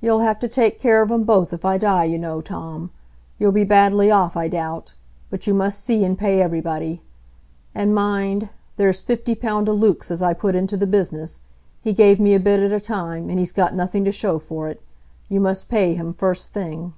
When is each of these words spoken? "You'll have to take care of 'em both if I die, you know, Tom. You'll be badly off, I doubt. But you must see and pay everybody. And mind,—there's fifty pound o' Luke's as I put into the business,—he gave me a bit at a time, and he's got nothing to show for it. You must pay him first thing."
"You'll 0.00 0.18
have 0.18 0.40
to 0.40 0.48
take 0.48 0.80
care 0.80 1.02
of 1.02 1.12
'em 1.12 1.22
both 1.22 1.52
if 1.52 1.64
I 1.64 1.78
die, 1.78 2.02
you 2.02 2.18
know, 2.18 2.40
Tom. 2.40 2.90
You'll 3.38 3.52
be 3.52 3.62
badly 3.62 4.10
off, 4.10 4.36
I 4.36 4.48
doubt. 4.48 4.92
But 5.30 5.46
you 5.46 5.54
must 5.54 5.78
see 5.78 6.02
and 6.02 6.18
pay 6.18 6.42
everybody. 6.42 7.00
And 7.72 7.94
mind,—there's 7.94 9.02
fifty 9.02 9.36
pound 9.36 9.68
o' 9.68 9.72
Luke's 9.72 10.10
as 10.10 10.20
I 10.20 10.32
put 10.32 10.56
into 10.56 10.76
the 10.76 10.88
business,—he 10.88 11.92
gave 11.92 12.18
me 12.18 12.34
a 12.34 12.40
bit 12.40 12.58
at 12.58 12.72
a 12.72 12.80
time, 12.80 13.30
and 13.30 13.38
he's 13.38 13.52
got 13.52 13.72
nothing 13.72 14.04
to 14.04 14.10
show 14.10 14.40
for 14.40 14.66
it. 14.68 14.82
You 15.28 15.38
must 15.38 15.68
pay 15.68 15.94
him 15.94 16.12
first 16.12 16.52
thing." 16.52 16.94